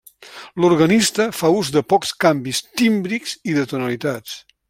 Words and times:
L'organista 0.63 1.27
fa 1.41 1.51
ús 1.57 1.69
de 1.75 1.83
pocs 1.93 2.15
canvis 2.25 2.63
tímbrics 2.81 3.37
i 3.53 3.57
de 3.59 3.67
tonalitats. 3.75 4.43